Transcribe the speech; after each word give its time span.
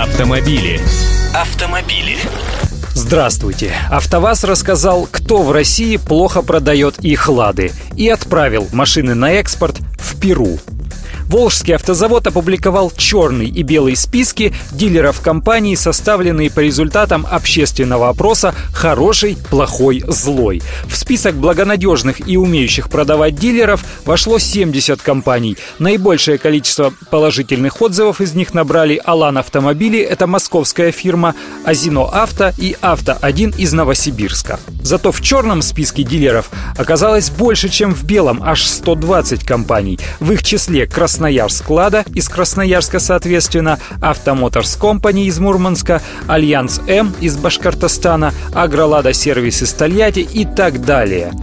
Автомобили. 0.00 0.80
Автомобили. 1.34 2.16
Здравствуйте! 2.94 3.74
АвтоВАЗ 3.90 4.44
рассказал, 4.44 5.06
кто 5.10 5.42
в 5.42 5.52
России 5.52 5.98
плохо 5.98 6.40
продает 6.40 7.00
их 7.00 7.28
«Лады» 7.28 7.70
и 7.98 8.08
отправил 8.08 8.66
машины 8.72 9.14
на 9.14 9.32
экспорт 9.32 9.76
в 9.98 10.18
Перу. 10.18 10.58
Волжский 11.30 11.76
автозавод 11.76 12.26
опубликовал 12.26 12.90
черный 12.90 13.46
и 13.46 13.62
белый 13.62 13.94
списки 13.94 14.52
дилеров 14.72 15.20
компании, 15.20 15.76
составленные 15.76 16.50
по 16.50 16.58
результатам 16.58 17.24
общественного 17.30 18.08
опроса 18.08 18.52
«Хороший, 18.72 19.38
плохой, 19.48 20.02
злой». 20.08 20.60
В 20.86 20.96
список 20.96 21.36
благонадежных 21.36 22.28
и 22.28 22.36
умеющих 22.36 22.90
продавать 22.90 23.36
дилеров 23.36 23.84
вошло 24.04 24.40
70 24.40 25.00
компаний. 25.02 25.56
Наибольшее 25.78 26.36
количество 26.36 26.92
положительных 27.12 27.80
отзывов 27.80 28.20
из 28.20 28.34
них 28.34 28.52
набрали 28.52 29.00
«Алан 29.04 29.38
Автомобили»— 29.38 30.00
это 30.00 30.26
московская 30.26 30.90
фирма, 30.90 31.36
«Азино 31.64 32.06
Авто» 32.06 32.50
и 32.58 32.74
«Авто-1» 32.80 33.56
из 33.56 33.72
Новосибирска. 33.72 34.58
Зато 34.82 35.12
в 35.12 35.20
черном 35.20 35.62
списке 35.62 36.02
дилеров 36.02 36.50
оказалось 36.76 37.30
больше, 37.30 37.68
чем 37.68 37.94
в 37.94 38.02
белом, 38.02 38.42
аж 38.42 38.66
120 38.66 39.44
компаний. 39.44 40.00
В 40.18 40.32
их 40.32 40.42
числе 40.42 40.88
Краснодар 40.88 41.19
Красноярск 41.20 41.68
Лада 41.68 42.06
из 42.14 42.30
Красноярска, 42.30 42.98
соответственно, 42.98 43.78
Автомоторс 44.00 44.74
Компани 44.76 45.26
из 45.26 45.38
Мурманска, 45.38 46.00
Альянс 46.26 46.80
М 46.86 47.14
из 47.20 47.36
Башкортостана, 47.36 48.32
Агролада 48.54 49.12
Сервис 49.12 49.60
из 49.60 49.74
Тольятти 49.74 50.20
и 50.20 50.46
так 50.46 50.82
далее. 50.82 51.34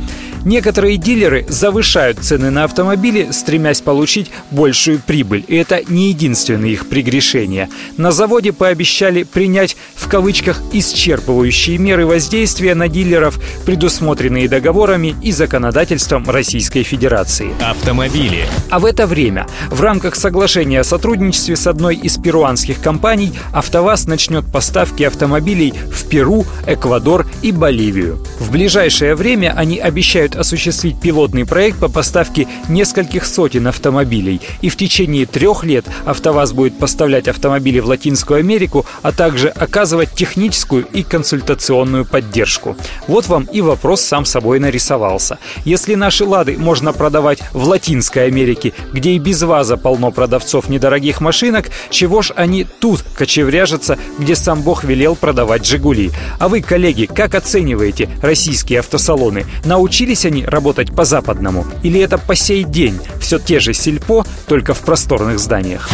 Некоторые 0.47 0.95
дилеры 0.95 1.45
завышают 1.49 2.19
цены 2.19 2.51
на 2.51 2.63
автомобили, 2.63 3.31
стремясь 3.31 3.81
получить 3.81 4.31
большую 4.49 4.99
прибыль. 4.99 5.43
И 5.45 5.57
это 5.57 5.81
не 5.89 6.07
единственное 6.07 6.70
их 6.70 6.87
прегрешение. 6.87 7.67
На 7.97 8.11
заводе 8.11 8.53
пообещали 8.53 9.23
принять 9.23 9.75
в 9.93 10.07
кавычках 10.07 10.61
исчерпывающие 10.71 11.77
меры 11.77 12.05
воздействия 12.05 12.76
на 12.76 12.87
дилеров, 12.87 13.41
предусмотренные 13.65 14.48
договорами 14.48 15.17
и 15.21 15.34
законодательством 15.34 16.29
Российской 16.29 16.84
Федерации. 16.84 17.49
Автомобили. 17.61 18.45
А 18.70 18.79
в 18.79 18.85
это 18.85 19.05
время 19.05 19.48
в 19.70 19.82
рамках 19.82 20.15
соглашения 20.15 20.79
о 20.79 20.85
сотрудничестве 20.85 21.57
с 21.57 21.67
одной 21.67 21.98
из 21.98 22.15
перуанских 22.15 22.79
компаний 22.79 23.34
АвтоВАЗ 23.51 24.07
начнет 24.07 24.49
поставки 24.49 25.04
автомобилей 25.04 25.73
в 25.91 26.07
Перу, 26.07 26.45
Эквадор 26.65 27.27
и 27.41 27.51
Боливию. 27.51 28.26
В 28.39 28.49
ближайшее 28.49 29.13
время 29.15 29.54
они 29.54 29.77
обещают 29.77 30.37
осуществить 30.38 30.99
пилотный 30.99 31.46
проект 31.46 31.80
по 31.80 31.90
поставке 31.90 32.48
нескольких 32.70 33.26
сотен 33.26 33.68
автомобилей. 33.68 34.41
И 34.62 34.70
в 34.70 34.77
течение 34.77 35.26
трех 35.26 35.63
лет 35.63 35.85
АвтоВАЗ 36.05 36.54
будет 36.54 36.77
поставлять 36.77 37.27
автомобили 37.27 37.79
в 37.79 37.88
Латинскую 37.88 38.40
Америку, 38.40 38.85
а 39.02 39.12
также 39.12 39.49
оказывать 39.49 40.13
техническую 40.13 40.85
и 40.85 41.04
консультационную 41.04 42.05
поддержку. 42.05 42.76
Вот 43.07 43.27
вам 43.27 43.44
и 43.52 43.62
вопрос 43.62 44.02
сам 44.02 44.26
собой 44.26 44.60
нарисовался. 44.60 45.40
Если 45.66 45.96
наши 45.96 46.24
«Лады» 46.24 46.57
можно 46.57 46.94
продавать 46.94 47.40
в 47.54 47.68
Латинской 47.68 48.27
Америке, 48.27 48.74
где 48.94 49.12
и 49.12 49.20
без 49.20 49.41
ВАЗа 49.41 49.77
полно 49.77 50.12
продавцов 50.12 50.70
недорогих 50.70 51.22
машинок, 51.22 51.70
чего 51.90 52.22
ж 52.22 52.32
они 52.35 52.66
тут 52.79 53.04
кочевряжутся, 53.16 53.98
где 54.20 54.35
сам 54.35 54.62
Бог 54.62 54.84
велел 54.84 55.16
продавать 55.16 55.66
«Жигули». 55.66 56.12
А 56.40 56.48
вы, 56.48 56.62
коллеги, 56.62 57.05
как 57.05 57.35
оцениваете 57.35 58.10
российские 58.22 58.79
автосалоны? 58.79 59.46
Научились 60.18 60.26
они 60.26 60.46
работать 60.46 60.96
по-западному? 60.96 61.65
Или 61.84 61.99
это 61.99 62.18
по 62.18 62.34
сей 62.34 62.63
день 62.63 62.99
все 63.20 63.37
те 63.37 63.60
же 63.60 63.73
сельпо, 63.73 64.25
только 64.47 64.73
в 64.73 64.79
просторных 64.79 65.38
зданиях? 65.38 65.90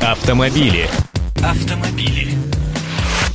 Автомобили. 0.00 0.88
Автомобили. 1.42 2.28